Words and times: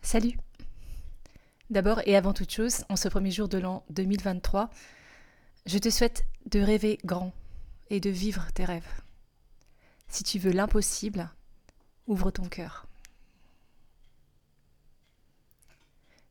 Salut. 0.00 0.38
D'abord 1.68 2.00
et 2.06 2.16
avant 2.16 2.32
toute 2.32 2.50
chose, 2.50 2.82
en 2.88 2.96
ce 2.96 3.08
premier 3.08 3.30
jour 3.30 3.46
de 3.46 3.58
l'an 3.58 3.84
2023, 3.90 4.70
je 5.66 5.76
te 5.76 5.90
souhaite 5.90 6.24
de 6.46 6.60
rêver 6.60 6.98
grand 7.04 7.34
et 7.90 8.00
de 8.00 8.08
vivre 8.08 8.46
tes 8.54 8.64
rêves. 8.64 9.02
Si 10.08 10.24
tu 10.24 10.38
veux 10.38 10.52
l'impossible, 10.52 11.28
ouvre 12.06 12.30
ton 12.30 12.48
cœur. 12.48 12.86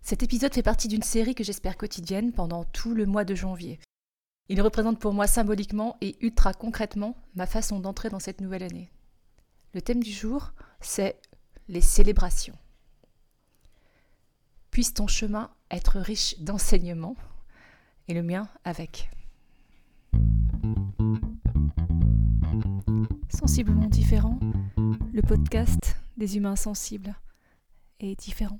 Cet 0.01 0.23
épisode 0.23 0.55
fait 0.55 0.63
partie 0.63 0.87
d'une 0.87 1.03
série 1.03 1.35
que 1.35 1.43
j'espère 1.43 1.77
quotidienne 1.77 2.31
pendant 2.31 2.63
tout 2.63 2.95
le 2.95 3.05
mois 3.05 3.25
de 3.25 3.35
janvier. 3.35 3.79
Il 4.49 4.59
représente 4.61 4.99
pour 4.99 5.13
moi 5.13 5.27
symboliquement 5.27 5.97
et 6.01 6.15
ultra 6.21 6.53
concrètement 6.53 7.15
ma 7.35 7.45
façon 7.45 7.79
d'entrer 7.79 8.09
dans 8.09 8.19
cette 8.19 8.41
nouvelle 8.41 8.63
année. 8.63 8.91
Le 9.73 9.81
thème 9.83 10.01
du 10.01 10.11
jour, 10.11 10.53
c'est 10.81 11.21
les 11.67 11.81
célébrations. 11.81 12.57
Puisse 14.71 14.93
ton 14.93 15.07
chemin 15.07 15.51
être 15.71 15.99
riche 15.99 16.39
d'enseignements 16.39 17.15
et 18.07 18.13
le 18.13 18.23
mien 18.23 18.47
avec. 18.63 19.09
Sensiblement 23.29 23.87
différent, 23.87 24.39
le 24.77 25.21
podcast 25.21 25.97
des 26.17 26.37
humains 26.37 26.55
sensibles 26.55 27.15
est 27.99 28.19
différent. 28.19 28.59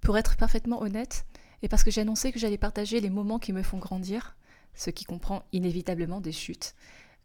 Pour 0.00 0.16
être 0.16 0.36
parfaitement 0.36 0.80
honnête, 0.80 1.26
et 1.62 1.68
parce 1.68 1.84
que 1.84 1.90
j'ai 1.90 2.00
annoncé 2.00 2.32
que 2.32 2.38
j'allais 2.38 2.58
partager 2.58 3.00
les 3.00 3.10
moments 3.10 3.38
qui 3.38 3.52
me 3.52 3.62
font 3.62 3.78
grandir, 3.78 4.36
ce 4.74 4.90
qui 4.90 5.04
comprend 5.04 5.42
inévitablement 5.52 6.20
des 6.20 6.32
chutes, 6.32 6.74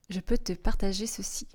je 0.10 0.20
peux 0.20 0.38
te 0.38 0.54
partager 0.54 1.08
ceci. 1.08 1.48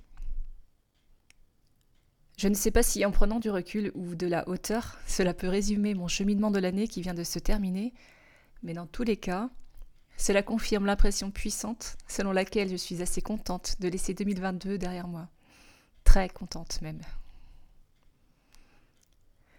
Je 2.41 2.47
ne 2.47 2.55
sais 2.55 2.71
pas 2.71 2.81
si 2.81 3.05
en 3.05 3.11
prenant 3.11 3.39
du 3.39 3.51
recul 3.51 3.91
ou 3.93 4.15
de 4.15 4.25
la 4.25 4.49
hauteur, 4.49 4.97
cela 5.05 5.35
peut 5.35 5.47
résumer 5.47 5.93
mon 5.93 6.07
cheminement 6.07 6.49
de 6.49 6.57
l'année 6.57 6.87
qui 6.87 7.03
vient 7.03 7.13
de 7.13 7.23
se 7.23 7.37
terminer, 7.37 7.93
mais 8.63 8.73
dans 8.73 8.87
tous 8.87 9.03
les 9.03 9.15
cas, 9.15 9.51
cela 10.17 10.41
confirme 10.41 10.87
l'impression 10.87 11.29
puissante 11.29 11.97
selon 12.07 12.31
laquelle 12.31 12.67
je 12.67 12.75
suis 12.75 13.03
assez 13.03 13.21
contente 13.21 13.75
de 13.79 13.87
laisser 13.87 14.15
2022 14.15 14.79
derrière 14.79 15.07
moi. 15.07 15.29
Très 16.03 16.29
contente 16.29 16.81
même. 16.81 17.01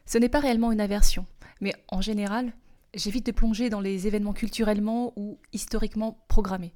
Ce 0.04 0.18
n'est 0.18 0.28
pas 0.28 0.40
réellement 0.40 0.72
une 0.72 0.80
aversion, 0.80 1.24
mais 1.60 1.74
en 1.86 2.00
général, 2.00 2.52
j'évite 2.94 3.26
de 3.26 3.30
plonger 3.30 3.70
dans 3.70 3.80
les 3.80 4.08
événements 4.08 4.32
culturellement 4.32 5.12
ou 5.14 5.38
historiquement 5.52 6.18
programmés. 6.26 6.74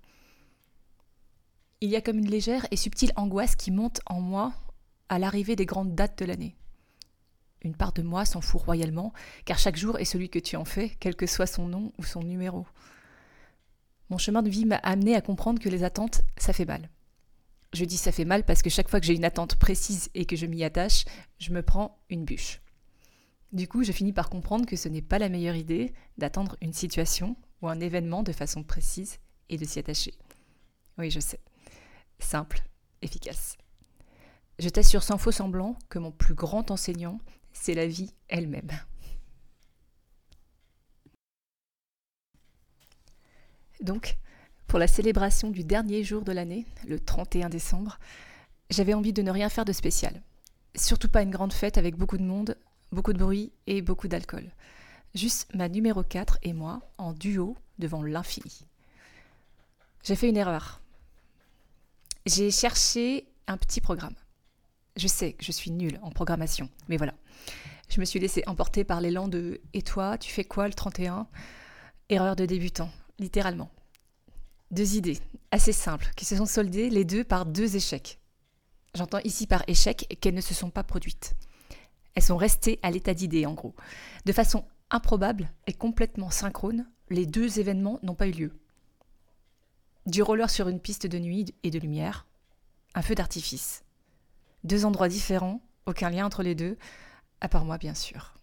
Il 1.80 1.90
y 1.90 1.96
a 1.96 2.00
comme 2.00 2.18
une 2.18 2.30
légère 2.30 2.64
et 2.70 2.76
subtile 2.76 3.10
angoisse 3.16 3.56
qui 3.56 3.72
monte 3.72 3.98
en 4.06 4.20
moi 4.20 4.52
à 5.08 5.18
l'arrivée 5.18 5.56
des 5.56 5.66
grandes 5.66 5.94
dates 5.94 6.18
de 6.18 6.24
l'année. 6.24 6.56
Une 7.62 7.74
part 7.74 7.92
de 7.92 8.02
moi 8.02 8.24
s'en 8.24 8.40
fout 8.40 8.62
royalement, 8.62 9.12
car 9.44 9.58
chaque 9.58 9.76
jour 9.76 9.98
est 9.98 10.04
celui 10.04 10.28
que 10.28 10.38
tu 10.38 10.56
en 10.56 10.64
fais, 10.64 10.96
quel 11.00 11.16
que 11.16 11.26
soit 11.26 11.46
son 11.46 11.66
nom 11.66 11.92
ou 11.98 12.04
son 12.04 12.22
numéro. 12.22 12.66
Mon 14.08 14.18
chemin 14.18 14.42
de 14.42 14.50
vie 14.50 14.66
m'a 14.66 14.76
amené 14.76 15.16
à 15.16 15.20
comprendre 15.20 15.60
que 15.60 15.68
les 15.68 15.82
attentes, 15.82 16.22
ça 16.36 16.52
fait 16.52 16.64
mal. 16.64 16.90
Je 17.72 17.84
dis 17.84 17.96
ça 17.96 18.12
fait 18.12 18.24
mal 18.24 18.44
parce 18.44 18.62
que 18.62 18.70
chaque 18.70 18.88
fois 18.88 19.00
que 19.00 19.06
j'ai 19.06 19.16
une 19.16 19.24
attente 19.24 19.56
précise 19.56 20.10
et 20.14 20.26
que 20.26 20.36
je 20.36 20.46
m'y 20.46 20.62
attache, 20.62 21.04
je 21.38 21.52
me 21.52 21.62
prends 21.62 21.98
une 22.08 22.24
bûche. 22.24 22.60
Du 23.52 23.68
coup, 23.68 23.82
je 23.84 23.92
finis 23.92 24.12
par 24.12 24.30
comprendre 24.30 24.66
que 24.66 24.76
ce 24.76 24.88
n'est 24.88 25.02
pas 25.02 25.18
la 25.18 25.28
meilleure 25.28 25.56
idée 25.56 25.92
d'attendre 26.18 26.56
une 26.60 26.72
situation 26.72 27.36
ou 27.62 27.68
un 27.68 27.80
événement 27.80 28.22
de 28.22 28.32
façon 28.32 28.62
précise 28.62 29.18
et 29.48 29.56
de 29.56 29.64
s'y 29.64 29.78
attacher. 29.78 30.14
Oui, 30.98 31.10
je 31.10 31.20
sais. 31.20 31.40
Simple, 32.18 32.62
efficace. 33.02 33.56
Je 34.58 34.68
t'assure 34.68 35.02
sans 35.02 35.18
faux 35.18 35.32
semblant 35.32 35.76
que 35.88 35.98
mon 35.98 36.10
plus 36.10 36.34
grand 36.34 36.70
enseignant, 36.70 37.20
c'est 37.52 37.74
la 37.74 37.86
vie 37.86 38.14
elle-même. 38.28 38.70
Donc, 43.80 44.16
pour 44.66 44.78
la 44.78 44.88
célébration 44.88 45.50
du 45.50 45.62
dernier 45.62 46.02
jour 46.02 46.22
de 46.22 46.32
l'année, 46.32 46.66
le 46.86 46.98
31 46.98 47.50
décembre, 47.50 47.98
j'avais 48.70 48.94
envie 48.94 49.12
de 49.12 49.22
ne 49.22 49.30
rien 49.30 49.48
faire 49.48 49.64
de 49.64 49.72
spécial. 49.72 50.22
Surtout 50.74 51.08
pas 51.08 51.22
une 51.22 51.30
grande 51.30 51.52
fête 51.52 51.78
avec 51.78 51.96
beaucoup 51.96 52.18
de 52.18 52.24
monde, 52.24 52.56
beaucoup 52.92 53.12
de 53.12 53.18
bruit 53.18 53.52
et 53.66 53.82
beaucoup 53.82 54.08
d'alcool. 54.08 54.50
Juste 55.14 55.54
ma 55.54 55.68
numéro 55.68 56.02
4 56.02 56.38
et 56.42 56.52
moi 56.52 56.80
en 56.98 57.12
duo 57.12 57.56
devant 57.78 58.02
l'infini. 58.02 58.66
J'ai 60.02 60.16
fait 60.16 60.28
une 60.28 60.36
erreur. 60.36 60.80
J'ai 62.26 62.50
cherché 62.50 63.26
un 63.46 63.56
petit 63.56 63.80
programme. 63.80 64.14
Je 64.96 65.08
sais 65.08 65.34
que 65.34 65.44
je 65.44 65.52
suis 65.52 65.70
nulle 65.70 65.98
en 66.02 66.10
programmation, 66.10 66.70
mais 66.88 66.96
voilà. 66.96 67.14
Je 67.88 68.00
me 68.00 68.04
suis 68.04 68.18
laissée 68.18 68.42
emporter 68.46 68.84
par 68.84 69.00
l'élan 69.00 69.28
de 69.28 69.60
Et 69.74 69.82
toi, 69.82 70.18
tu 70.18 70.32
fais 70.32 70.44
quoi 70.44 70.66
le 70.66 70.74
31 70.74 71.28
Erreur 72.08 72.36
de 72.36 72.46
débutant, 72.46 72.90
littéralement. 73.18 73.70
Deux 74.70 74.96
idées, 74.96 75.18
assez 75.50 75.72
simples, 75.72 76.10
qui 76.16 76.24
se 76.24 76.36
sont 76.36 76.46
soldées 76.46 76.90
les 76.90 77.04
deux 77.04 77.24
par 77.24 77.46
deux 77.46 77.76
échecs. 77.76 78.18
J'entends 78.94 79.20
ici 79.24 79.46
par 79.46 79.62
échec 79.68 80.18
qu'elles 80.20 80.34
ne 80.34 80.40
se 80.40 80.54
sont 80.54 80.70
pas 80.70 80.82
produites. 80.82 81.34
Elles 82.14 82.22
sont 82.22 82.36
restées 82.36 82.78
à 82.82 82.90
l'état 82.90 83.14
d'idée, 83.14 83.46
en 83.46 83.54
gros. 83.54 83.74
De 84.24 84.32
façon 84.32 84.64
improbable 84.90 85.50
et 85.66 85.72
complètement 85.72 86.30
synchrone, 86.30 86.88
les 87.10 87.26
deux 87.26 87.60
événements 87.60 88.00
n'ont 88.02 88.14
pas 88.14 88.28
eu 88.28 88.32
lieu. 88.32 88.52
Du 90.06 90.22
roller 90.22 90.48
sur 90.48 90.68
une 90.68 90.80
piste 90.80 91.06
de 91.06 91.18
nuit 91.18 91.54
et 91.62 91.70
de 91.70 91.78
lumière, 91.78 92.26
un 92.94 93.02
feu 93.02 93.14
d'artifice. 93.14 93.84
Deux 94.64 94.84
endroits 94.84 95.08
différents, 95.08 95.60
aucun 95.86 96.10
lien 96.10 96.26
entre 96.26 96.42
les 96.42 96.54
deux, 96.54 96.76
à 97.40 97.48
part 97.48 97.64
moi 97.64 97.78
bien 97.78 97.94
sûr. 97.94 98.34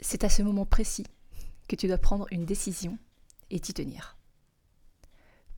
C'est 0.00 0.24
à 0.24 0.28
ce 0.28 0.42
moment 0.42 0.66
précis 0.66 1.06
que 1.68 1.76
tu 1.76 1.86
dois 1.86 1.98
prendre 1.98 2.26
une 2.30 2.44
décision 2.44 2.98
et 3.50 3.58
t'y 3.58 3.72
tenir. 3.72 4.18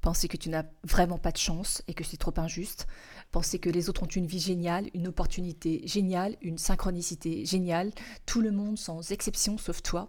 Penser 0.01 0.29
que 0.29 0.37
tu 0.37 0.51
n'as 0.51 0.63
vraiment 0.85 1.19
pas 1.19 1.33
de 1.33 1.37
chance 1.37 1.83
et 1.89 1.95
que 1.95 2.05
c'est 2.05 2.17
trop 2.17 2.33
injuste. 2.37 2.87
Penser 3.33 3.59
que 3.59 3.69
les 3.69 3.89
autres 3.89 4.05
ont 4.05 4.07
une 4.07 4.29
vie 4.29 4.39
géniale, 4.39 4.89
une 4.95 5.09
opportunité 5.09 5.83
géniale, 5.85 6.37
une 6.43 6.59
synchronicité 6.59 7.45
géniale. 7.45 7.91
Tout 8.25 8.41
le 8.41 8.53
monde 8.53 8.79
sans 8.79 9.11
exception 9.11 9.59
sauf 9.59 9.83
toi. 9.83 10.09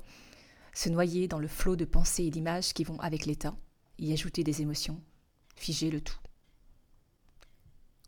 Se 0.75 0.89
noyer 0.89 1.27
dans 1.27 1.39
le 1.39 1.47
flot 1.47 1.75
de 1.75 1.85
pensées 1.85 2.25
et 2.25 2.29
d'images 2.29 2.73
qui 2.73 2.83
vont 2.83 2.99
avec 2.99 3.25
l'état. 3.25 3.55
Y 3.97 4.13
ajouter 4.13 4.43
des 4.43 4.61
émotions. 4.61 5.01
Figer 5.57 5.91
le 5.91 6.01
tout 6.01 6.17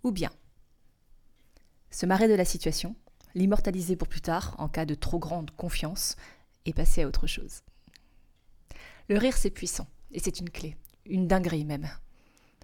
ou 0.04 0.12
bien 0.12 0.32
se 1.92 2.06
marrer 2.06 2.28
de 2.28 2.36
la 2.36 2.46
situation, 2.46 2.96
l'immortaliser 3.34 3.96
pour 3.96 4.08
plus 4.08 4.22
tard 4.22 4.56
en 4.60 4.70
cas 4.70 4.86
de 4.86 4.94
trop 4.94 5.20
grande 5.20 5.52
confiance 5.52 6.16
et 6.66 6.74
passer 6.74 7.02
à 7.02 7.08
autre 7.08 7.28
chose. 7.28 7.62
Le 9.08 9.18
rire, 9.18 9.36
c'est 9.36 9.50
puissant 9.50 9.88
et 10.12 10.20
c'est 10.20 10.40
une 10.40 10.52
clé, 10.52 10.78
une 11.06 11.28
dinguerie 11.28 11.66
même. 11.66 11.90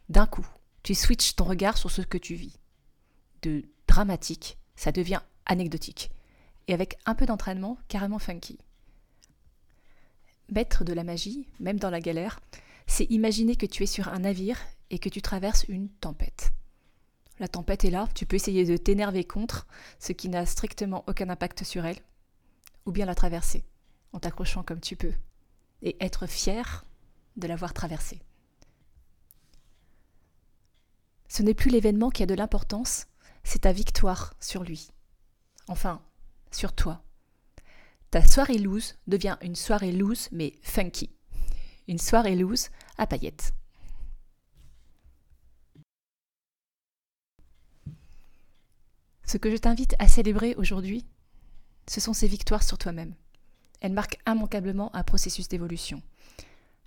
D'un 0.10 0.28
coup, 0.28 0.48
tu 0.84 0.94
switches 0.94 1.36
ton 1.36 1.46
regard 1.46 1.78
sur 1.78 1.90
ce 1.90 2.04
que 2.04 2.20
tu 2.20 2.36
vis. 2.36 2.60
De 3.42 3.66
dramatique, 3.88 4.58
ça 4.76 4.92
devient 4.92 5.22
anecdotique 5.48 6.12
et 6.68 6.74
avec 6.74 6.98
un 7.06 7.16
peu 7.16 7.26
d'entraînement, 7.26 7.78
carrément 7.88 8.20
funky. 8.20 8.60
Maître 10.50 10.84
de 10.84 10.94
la 10.94 11.04
magie, 11.04 11.48
même 11.60 11.80
dans 11.80 11.90
la 11.90 12.00
galère, 12.00 12.40
c'est 12.86 13.06
imaginer 13.06 13.56
que 13.56 13.66
tu 13.66 13.84
es 13.84 13.88
sur 13.88 14.08
un 14.10 14.20
navire 14.20 14.60
et 14.90 15.00
que 15.00 15.10
tu 15.10 15.22
traverses 15.22 15.66
une 15.68 15.90
tempête. 15.90 16.52
La 17.40 17.48
tempête 17.48 17.84
est 17.84 17.90
là, 17.90 18.08
tu 18.16 18.26
peux 18.26 18.36
essayer 18.36 18.66
de 18.66 18.78
t'énerver 18.78 19.26
contre, 19.26 19.68
ce 20.00 20.14
qui 20.14 20.30
n'a 20.30 20.46
strictement 20.46 21.04
aucun 21.08 21.30
impact 21.30 21.64
sur 21.64 21.86
elle, 21.86 22.00
ou 22.86 22.92
bien 22.92 23.06
la 23.06 23.16
traverser, 23.16 23.66
en 24.14 24.20
t'accrochant 24.20 24.64
comme 24.64 24.80
tu 24.80 24.96
peux, 24.96 25.14
et 25.82 25.98
être 26.00 26.28
fier 26.28 26.86
de 27.36 27.48
l'avoir 27.48 27.74
traversée. 27.74 28.22
Ce 31.28 31.44
n'est 31.44 31.54
plus 31.54 31.70
l'événement 31.72 32.10
qui 32.10 32.24
a 32.24 32.28
de 32.28 32.34
l'importance, 32.34 33.08
c'est 33.44 33.60
ta 33.60 33.74
victoire 33.74 34.34
sur 34.40 34.64
lui. 34.64 34.90
Enfin, 35.68 36.02
sur 36.52 36.74
toi. 36.74 37.04
Ta 38.12 38.26
soirée 38.26 38.58
loose 38.58 38.96
devient 39.08 39.38
une 39.42 39.56
soirée 39.56 39.92
loose 39.92 40.30
mais 40.32 40.54
funky. 40.62 41.12
Une 41.88 41.98
soirée 41.98 42.36
loose 42.36 42.70
à 42.98 43.08
paillettes. 43.08 43.54
Ce 49.26 49.38
que 49.38 49.50
je 49.50 49.58
t'invite 49.58 49.96
à 50.00 50.08
célébrer 50.08 50.56
aujourd'hui, 50.56 51.06
ce 51.88 52.00
sont 52.00 52.14
ces 52.14 52.28
victoires 52.28 52.64
sur 52.64 52.78
toi-même. 52.78 53.16
Elles 53.82 53.94
marquent 53.94 54.20
immanquablement 54.28 54.96
un 54.96 55.04
processus 55.04 55.48
d'évolution. 55.48 56.02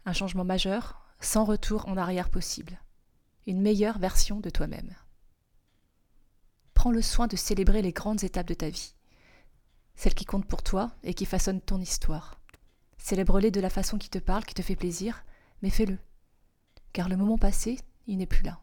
Un 0.05 0.13
changement 0.13 0.45
majeur, 0.45 1.05
sans 1.21 1.45
retour 1.45 1.89
en 1.89 1.97
arrière 1.97 2.31
possible. 2.31 2.81
Une 3.47 3.61
meilleure 3.61 3.99
version 3.99 4.41
de 4.41 4.51
toi-même. 4.51 4.95
Prends 6.75 6.93
le 6.93 7.03
soin 7.03 7.27
de 7.27 7.37
célébrer 7.37 7.83
les 7.83 7.93
grandes 7.93 8.23
étapes 8.23 8.47
de 8.47 8.55
ta 8.55 8.71
vie. 8.71 8.95
Celles 9.97 10.15
qui 10.15 10.25
comptent 10.25 10.47
pour 10.47 10.63
toi 10.63 10.93
et 11.03 11.15
qui 11.15 11.25
façonnent 11.25 11.61
ton 11.61 11.81
histoire. 11.81 12.41
Célèbre-les 12.99 13.51
de 13.51 13.61
la 13.61 13.71
façon 13.71 13.99
qui 13.99 14.11
te 14.11 14.19
parle, 14.19 14.45
qui 14.45 14.55
te 14.55 14.63
fait 14.63 14.77
plaisir, 14.77 15.25
mais 15.63 15.71
fais-le. 15.71 15.99
Car 16.93 17.09
le 17.09 17.17
moment 17.17 17.39
passé, 17.39 17.79
il 18.07 18.19
n'est 18.19 18.27
plus 18.27 18.45
là. 18.45 18.61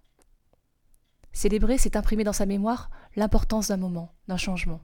Célébrer, 1.36 1.78
c'est 1.78 1.98
imprimer 1.98 2.24
dans 2.24 2.32
sa 2.32 2.46
mémoire 2.46 2.90
l'importance 3.18 3.68
d'un 3.68 3.76
moment, 3.76 4.10
d'un 4.30 4.38
changement. 4.38 4.80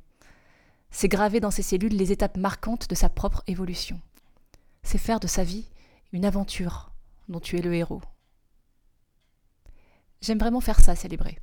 C'est 0.92 1.08
graver 1.08 1.40
dans 1.40 1.50
ses 1.50 1.62
cellules 1.62 1.96
les 1.96 2.12
étapes 2.12 2.36
marquantes 2.36 2.90
de 2.90 2.94
sa 2.94 3.08
propre 3.08 3.42
évolution. 3.48 4.02
C'est 4.84 4.98
faire 4.98 5.22
de 5.22 5.28
sa 5.28 5.46
vie 5.46 5.70
une 6.12 6.26
aventure 6.26 6.92
dont 7.30 7.40
tu 7.40 7.58
es 7.58 7.62
le 7.62 7.74
héros. 7.74 8.02
J'aime 10.22 10.40
vraiment 10.40 10.60
faire 10.60 10.82
ça, 10.82 10.94
célébrer. 10.94 11.40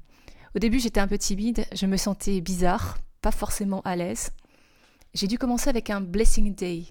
Au 0.55 0.59
début, 0.59 0.79
j'étais 0.79 1.01
un 1.01 1.09
peu 1.09 1.17
timide, 1.17 1.65
je 1.73 1.87
me 1.87 1.97
sentais 1.97 2.43
bizarre, 2.43 2.99
pas 3.23 3.33
forcément 3.33 3.81
à 3.87 3.97
l'aise. 3.97 4.33
J'ai 5.15 5.27
dû 5.27 5.39
commencer 5.39 5.71
avec 5.71 5.89
un 5.89 6.03
Blessing 6.03 6.55
Day, 6.55 6.85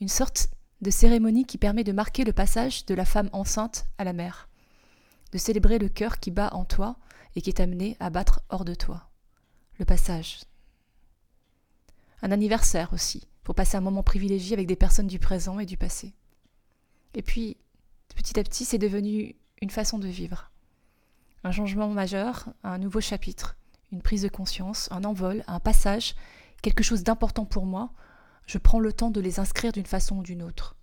une 0.00 0.08
sorte 0.08 0.46
de 0.80 0.90
cérémonie 0.90 1.44
qui 1.44 1.58
permet 1.58 1.82
de 1.82 1.90
marquer 1.90 2.22
le 2.22 2.32
passage 2.32 2.86
de 2.86 2.94
la 2.94 3.04
femme 3.04 3.30
enceinte 3.32 3.86
à 3.98 4.04
la 4.04 4.12
mère, 4.12 4.48
de 5.32 5.38
célébrer 5.38 5.80
le 5.80 5.88
cœur 5.88 6.20
qui 6.20 6.30
bat 6.30 6.50
en 6.52 6.64
toi 6.64 6.98
et 7.36 7.42
qui 7.42 7.50
est 7.50 7.60
amené 7.60 7.96
à 8.00 8.10
battre 8.10 8.42
hors 8.48 8.64
de 8.64 8.74
toi. 8.74 9.10
Le 9.78 9.84
passage. 9.84 10.40
Un 12.22 12.30
anniversaire 12.30 12.92
aussi, 12.92 13.26
pour 13.42 13.54
passer 13.54 13.76
un 13.76 13.80
moment 13.80 14.02
privilégié 14.02 14.54
avec 14.54 14.66
des 14.66 14.76
personnes 14.76 15.06
du 15.06 15.18
présent 15.18 15.58
et 15.58 15.66
du 15.66 15.76
passé. 15.76 16.14
Et 17.14 17.22
puis, 17.22 17.56
petit 18.14 18.38
à 18.38 18.42
petit, 18.42 18.64
c'est 18.64 18.78
devenu 18.78 19.36
une 19.60 19.70
façon 19.70 19.98
de 19.98 20.08
vivre. 20.08 20.50
Un 21.42 21.52
changement 21.52 21.88
majeur, 21.88 22.48
un 22.62 22.78
nouveau 22.78 23.00
chapitre, 23.00 23.56
une 23.92 24.02
prise 24.02 24.22
de 24.22 24.28
conscience, 24.28 24.88
un 24.90 25.04
envol, 25.04 25.44
un 25.46 25.60
passage, 25.60 26.14
quelque 26.62 26.82
chose 26.82 27.02
d'important 27.02 27.44
pour 27.44 27.66
moi, 27.66 27.90
je 28.46 28.58
prends 28.58 28.80
le 28.80 28.92
temps 28.92 29.10
de 29.10 29.20
les 29.20 29.40
inscrire 29.40 29.72
d'une 29.72 29.86
façon 29.86 30.18
ou 30.18 30.22
d'une 30.22 30.42
autre. 30.42 30.76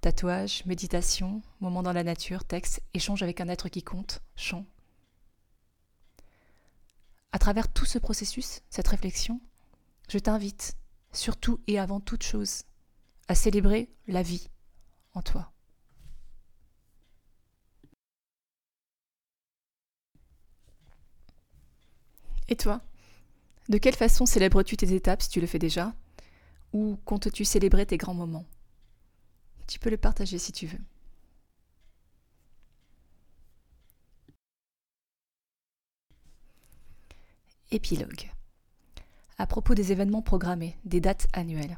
Tatouage, 0.00 0.64
méditation, 0.66 1.40
moment 1.60 1.82
dans 1.82 1.92
la 1.92 2.04
nature, 2.04 2.44
texte, 2.44 2.82
échange 2.92 3.22
avec 3.22 3.40
un 3.40 3.48
être 3.48 3.68
qui 3.68 3.82
compte, 3.82 4.20
chant. 4.36 4.66
À 7.34 7.38
travers 7.40 7.66
tout 7.66 7.84
ce 7.84 7.98
processus, 7.98 8.60
cette 8.70 8.86
réflexion, 8.86 9.40
je 10.08 10.20
t'invite, 10.20 10.76
surtout 11.12 11.58
et 11.66 11.80
avant 11.80 11.98
toute 11.98 12.22
chose, 12.22 12.62
à 13.26 13.34
célébrer 13.34 13.90
la 14.06 14.22
vie 14.22 14.50
en 15.14 15.20
toi. 15.20 15.50
Et 22.46 22.54
toi 22.54 22.80
De 23.68 23.78
quelle 23.78 23.96
façon 23.96 24.26
célèbres-tu 24.26 24.76
tes 24.76 24.94
étapes 24.94 25.22
si 25.22 25.28
tu 25.28 25.40
le 25.40 25.48
fais 25.48 25.58
déjà 25.58 25.92
Ou 26.72 27.00
comptes-tu 27.04 27.44
célébrer 27.44 27.84
tes 27.84 27.96
grands 27.96 28.14
moments? 28.14 28.46
Tu 29.66 29.80
peux 29.80 29.90
le 29.90 29.96
partager 29.96 30.38
si 30.38 30.52
tu 30.52 30.68
veux. 30.68 30.78
Épilogue. 37.74 38.30
À 39.36 39.48
propos 39.48 39.74
des 39.74 39.90
événements 39.90 40.22
programmés, 40.22 40.78
des 40.84 41.00
dates 41.00 41.26
annuelles. 41.32 41.76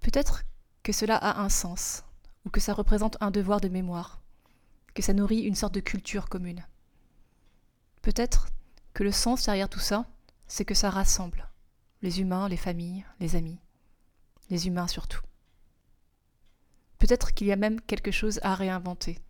Peut-être 0.00 0.42
que 0.82 0.90
cela 0.90 1.14
a 1.14 1.40
un 1.40 1.48
sens, 1.48 2.02
ou 2.44 2.50
que 2.50 2.58
ça 2.58 2.74
représente 2.74 3.16
un 3.20 3.30
devoir 3.30 3.60
de 3.60 3.68
mémoire, 3.68 4.20
que 4.94 5.02
ça 5.02 5.12
nourrit 5.12 5.42
une 5.42 5.54
sorte 5.54 5.74
de 5.74 5.78
culture 5.78 6.28
commune. 6.28 6.66
Peut-être 8.02 8.48
que 8.94 9.04
le 9.04 9.12
sens 9.12 9.44
derrière 9.44 9.68
tout 9.68 9.78
ça, 9.78 10.06
c'est 10.48 10.64
que 10.64 10.74
ça 10.74 10.90
rassemble 10.90 11.48
les 12.02 12.20
humains, 12.20 12.48
les 12.48 12.56
familles, 12.56 13.06
les 13.20 13.36
amis, 13.36 13.60
les 14.48 14.66
humains 14.66 14.88
surtout. 14.88 15.22
Peut-être 16.98 17.32
qu'il 17.32 17.46
y 17.46 17.52
a 17.52 17.56
même 17.56 17.80
quelque 17.80 18.10
chose 18.10 18.40
à 18.42 18.56
réinventer, 18.56 19.20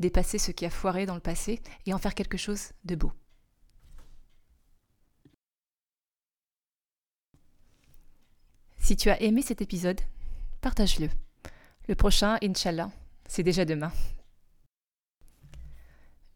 dépasser 0.00 0.38
ce 0.38 0.50
qui 0.50 0.66
a 0.66 0.70
foiré 0.70 1.06
dans 1.06 1.14
le 1.14 1.20
passé 1.20 1.62
et 1.86 1.94
en 1.94 1.98
faire 1.98 2.16
quelque 2.16 2.38
chose 2.38 2.72
de 2.84 2.96
beau. 2.96 3.12
Si 8.84 8.96
tu 8.96 9.08
as 9.08 9.22
aimé 9.22 9.40
cet 9.40 9.62
épisode, 9.62 10.02
partage-le. 10.60 11.08
Le 11.88 11.94
prochain, 11.94 12.36
Inch'Allah, 12.42 12.90
c'est 13.26 13.42
déjà 13.42 13.64
demain. 13.64 13.90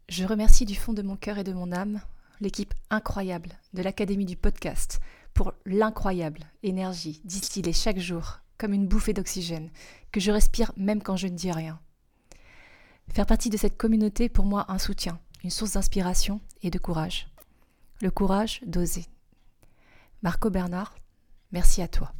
Je 0.07 0.25
remercie 0.25 0.65
du 0.65 0.73
fond 0.73 0.93
de 0.93 1.03
mon 1.03 1.15
cœur 1.15 1.37
et 1.37 1.43
de 1.43 1.53
mon 1.53 1.71
âme 1.71 2.01
l'équipe 2.41 2.73
incroyable 2.89 3.51
de 3.75 3.83
l'Académie 3.83 4.25
du 4.25 4.35
podcast 4.35 4.99
pour 5.35 5.53
l'incroyable 5.67 6.41
énergie 6.63 7.21
distillée 7.23 7.71
chaque 7.71 7.99
jour 7.99 8.39
comme 8.57 8.73
une 8.73 8.87
bouffée 8.87 9.13
d'oxygène 9.13 9.69
que 10.11 10.19
je 10.19 10.31
respire 10.31 10.71
même 10.75 11.03
quand 11.03 11.17
je 11.17 11.27
ne 11.27 11.35
dis 11.35 11.51
rien. 11.51 11.79
Faire 13.13 13.27
partie 13.27 13.51
de 13.51 13.57
cette 13.57 13.77
communauté 13.77 14.27
pour 14.27 14.45
moi 14.45 14.65
un 14.69 14.79
soutien, 14.79 15.19
une 15.43 15.51
source 15.51 15.73
d'inspiration 15.73 16.41
et 16.63 16.71
de 16.71 16.79
courage. 16.79 17.29
Le 18.01 18.09
courage 18.09 18.61
d'oser. 18.65 19.05
Marco 20.23 20.49
Bernard, 20.49 20.95
merci 21.51 21.83
à 21.83 21.87
toi. 21.87 22.11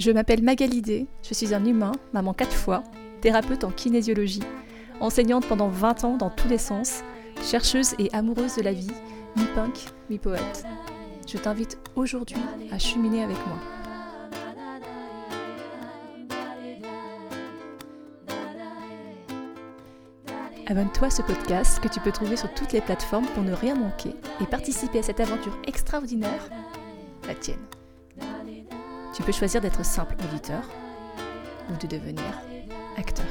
Je 0.00 0.10
m'appelle 0.10 0.42
Magalidé, 0.42 1.06
je 1.22 1.34
suis 1.34 1.54
un 1.54 1.62
humain, 1.62 1.92
maman 2.14 2.32
quatre 2.32 2.54
fois, 2.54 2.82
thérapeute 3.20 3.64
en 3.64 3.70
kinésiologie 3.70 4.40
enseignante 4.98 5.46
pendant 5.46 5.68
20 5.68 6.04
ans 6.04 6.16
dans 6.16 6.30
tous 6.30 6.48
les 6.48 6.56
sens, 6.56 7.02
chercheuse 7.42 7.94
et 7.98 8.08
amoureuse 8.14 8.56
de 8.56 8.62
la 8.62 8.72
vie, 8.72 8.90
mi-punk, 9.36 9.78
mi-poète. 10.08 10.64
Je 11.30 11.36
t'invite 11.36 11.78
aujourd'hui 11.96 12.40
à 12.72 12.78
cheminer 12.78 13.24
avec 13.24 13.36
moi. 13.46 13.58
Abonne-toi 20.66 21.08
à 21.08 21.10
ce 21.10 21.20
podcast 21.20 21.78
que 21.80 21.88
tu 21.88 22.00
peux 22.00 22.12
trouver 22.12 22.36
sur 22.36 22.50
toutes 22.54 22.72
les 22.72 22.80
plateformes 22.80 23.26
pour 23.34 23.42
ne 23.42 23.52
rien 23.52 23.74
manquer 23.74 24.14
et 24.40 24.46
participer 24.46 25.00
à 25.00 25.02
cette 25.02 25.20
aventure 25.20 25.58
extraordinaire, 25.66 26.48
la 27.28 27.34
tienne. 27.34 27.58
Tu 29.12 29.22
peux 29.22 29.32
choisir 29.32 29.60
d'être 29.60 29.84
simple 29.84 30.14
auditeur 30.24 30.62
ou 31.68 31.76
de 31.76 31.86
devenir 31.86 32.38
acteur. 32.96 33.26